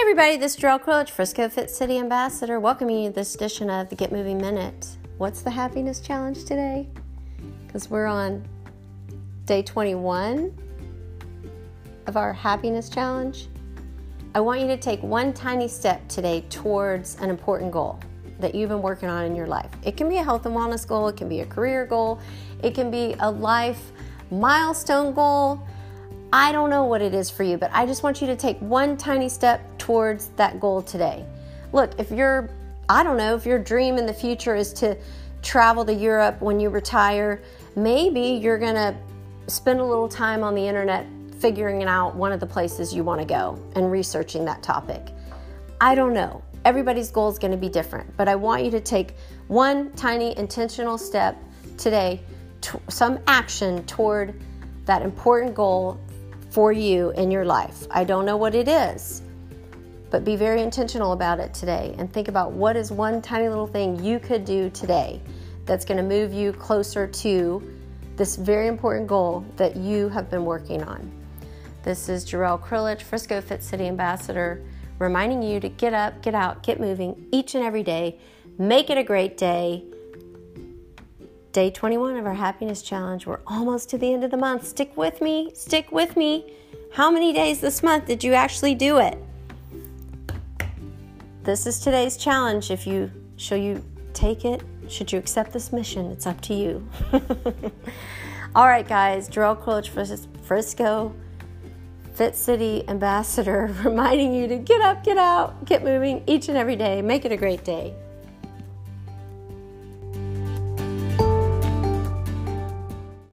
everybody, 0.00 0.36
this 0.36 0.54
is 0.54 0.62
Jarrell 0.62 0.80
Quillich, 0.80 1.10
Frisco 1.10 1.48
Fit 1.48 1.68
City 1.68 1.98
Ambassador, 1.98 2.60
welcoming 2.60 3.00
you 3.00 3.08
to 3.08 3.14
this 3.14 3.34
edition 3.34 3.68
of 3.68 3.88
the 3.88 3.96
Get 3.96 4.12
Moving 4.12 4.38
Minute. 4.38 4.86
What's 5.18 5.42
the 5.42 5.50
happiness 5.50 5.98
challenge 5.98 6.44
today? 6.44 6.86
Because 7.66 7.90
we're 7.90 8.06
on 8.06 8.46
day 9.44 9.60
21 9.60 10.56
of 12.06 12.16
our 12.16 12.32
happiness 12.32 12.88
challenge. 12.88 13.48
I 14.36 14.40
want 14.40 14.60
you 14.60 14.68
to 14.68 14.76
take 14.76 15.02
one 15.02 15.32
tiny 15.32 15.66
step 15.66 16.06
today 16.06 16.44
towards 16.48 17.16
an 17.16 17.28
important 17.28 17.72
goal 17.72 17.98
that 18.38 18.54
you've 18.54 18.68
been 18.68 18.82
working 18.82 19.08
on 19.08 19.24
in 19.24 19.34
your 19.34 19.48
life. 19.48 19.70
It 19.82 19.96
can 19.96 20.08
be 20.08 20.18
a 20.18 20.22
health 20.22 20.46
and 20.46 20.54
wellness 20.54 20.86
goal, 20.86 21.08
it 21.08 21.16
can 21.16 21.28
be 21.28 21.40
a 21.40 21.46
career 21.46 21.84
goal, 21.84 22.20
it 22.62 22.72
can 22.72 22.88
be 22.92 23.16
a 23.18 23.30
life 23.30 23.90
milestone 24.30 25.12
goal 25.12 25.60
I 26.32 26.52
don't 26.52 26.68
know 26.68 26.84
what 26.84 27.00
it 27.00 27.14
is 27.14 27.30
for 27.30 27.42
you, 27.42 27.56
but 27.56 27.70
I 27.72 27.86
just 27.86 28.02
want 28.02 28.20
you 28.20 28.26
to 28.26 28.36
take 28.36 28.58
one 28.58 28.98
tiny 28.98 29.30
step 29.30 29.77
towards 29.88 30.28
that 30.36 30.60
goal 30.60 30.82
today. 30.82 31.24
Look, 31.72 31.98
if 31.98 32.10
you're, 32.10 32.50
I 32.90 33.02
don't 33.02 33.16
know, 33.16 33.34
if 33.34 33.46
your 33.46 33.58
dream 33.58 33.96
in 33.96 34.04
the 34.04 34.12
future 34.12 34.54
is 34.54 34.70
to 34.74 34.98
travel 35.40 35.82
to 35.86 35.94
Europe 35.94 36.42
when 36.42 36.60
you 36.60 36.68
retire, 36.68 37.40
maybe 37.74 38.20
you're 38.20 38.58
gonna 38.58 38.94
spend 39.46 39.80
a 39.80 39.84
little 39.84 40.06
time 40.06 40.44
on 40.44 40.54
the 40.54 40.60
internet 40.60 41.06
figuring 41.40 41.82
out 41.84 42.14
one 42.14 42.32
of 42.32 42.38
the 42.38 42.46
places 42.46 42.94
you 42.94 43.02
wanna 43.02 43.24
go 43.24 43.58
and 43.76 43.90
researching 43.90 44.44
that 44.44 44.62
topic. 44.62 45.06
I 45.80 45.94
don't 45.94 46.12
know. 46.12 46.42
Everybody's 46.66 47.10
goal 47.10 47.30
is 47.30 47.38
gonna 47.38 47.56
be 47.56 47.70
different, 47.70 48.14
but 48.14 48.28
I 48.28 48.34
want 48.34 48.66
you 48.66 48.70
to 48.72 48.80
take 48.80 49.14
one 49.46 49.90
tiny 49.92 50.36
intentional 50.36 50.98
step 50.98 51.34
today, 51.78 52.20
to, 52.60 52.78
some 52.90 53.20
action 53.26 53.82
toward 53.86 54.38
that 54.84 55.00
important 55.00 55.54
goal 55.54 55.98
for 56.50 56.72
you 56.72 57.08
in 57.12 57.30
your 57.30 57.46
life. 57.46 57.86
I 57.90 58.04
don't 58.04 58.26
know 58.26 58.36
what 58.36 58.54
it 58.54 58.68
is, 58.68 59.22
but 60.10 60.24
be 60.24 60.36
very 60.36 60.62
intentional 60.62 61.12
about 61.12 61.40
it 61.40 61.52
today 61.52 61.94
and 61.98 62.12
think 62.12 62.28
about 62.28 62.52
what 62.52 62.76
is 62.76 62.90
one 62.90 63.20
tiny 63.20 63.48
little 63.48 63.66
thing 63.66 64.02
you 64.02 64.18
could 64.18 64.44
do 64.44 64.70
today 64.70 65.20
that's 65.66 65.84
going 65.84 65.98
to 65.98 66.02
move 66.02 66.32
you 66.32 66.52
closer 66.52 67.06
to 67.06 67.62
this 68.16 68.36
very 68.36 68.66
important 68.66 69.06
goal 69.06 69.44
that 69.56 69.76
you 69.76 70.08
have 70.08 70.30
been 70.30 70.44
working 70.44 70.82
on. 70.82 71.10
This 71.82 72.08
is 72.08 72.24
Jarrell 72.24 72.60
Krillich, 72.60 73.02
Frisco 73.02 73.40
Fit 73.40 73.62
City 73.62 73.86
Ambassador, 73.86 74.64
reminding 74.98 75.42
you 75.42 75.60
to 75.60 75.68
get 75.68 75.94
up, 75.94 76.20
get 76.22 76.34
out, 76.34 76.62
get 76.62 76.80
moving 76.80 77.28
each 77.30 77.54
and 77.54 77.62
every 77.64 77.82
day. 77.82 78.18
Make 78.58 78.90
it 78.90 78.98
a 78.98 79.04
great 79.04 79.36
day 79.36 79.84
day 81.52 81.70
21 81.70 82.16
of 82.16 82.26
our 82.26 82.34
happiness 82.34 82.82
challenge. 82.82 83.26
We're 83.26 83.40
almost 83.46 83.88
to 83.90 83.98
the 83.98 84.12
end 84.12 84.22
of 84.22 84.30
the 84.30 84.36
month. 84.36 84.66
Stick 84.66 84.96
with 84.96 85.20
me, 85.20 85.50
stick 85.54 85.90
with 85.90 86.16
me. 86.16 86.52
How 86.92 87.10
many 87.10 87.32
days 87.32 87.60
this 87.60 87.82
month 87.82 88.06
did 88.06 88.22
you 88.22 88.34
actually 88.34 88.74
do 88.74 88.98
it? 88.98 89.18
This 91.48 91.66
is 91.66 91.80
today's 91.80 92.18
challenge. 92.18 92.70
If 92.70 92.86
you 92.86 93.10
shall 93.36 93.56
you 93.56 93.82
take 94.12 94.44
it, 94.44 94.62
should 94.86 95.10
you 95.10 95.18
accept 95.18 95.50
this 95.50 95.72
mission, 95.72 96.10
it's 96.10 96.26
up 96.26 96.42
to 96.42 96.52
you. 96.52 96.86
All 98.54 98.66
right, 98.66 98.86
guys, 98.86 99.30
Jarrell 99.30 99.58
Quillich, 99.58 99.88
Frisco, 100.42 101.14
Fit 102.12 102.36
City 102.36 102.86
Ambassador, 102.86 103.74
reminding 103.82 104.34
you 104.34 104.46
to 104.46 104.58
get 104.58 104.82
up, 104.82 105.02
get 105.02 105.16
out, 105.16 105.64
get 105.64 105.82
moving 105.82 106.22
each 106.26 106.50
and 106.50 106.58
every 106.58 106.76
day. 106.76 107.00
Make 107.00 107.24
it 107.24 107.32
a 107.32 107.36
great 107.38 107.64
day. 107.64 107.94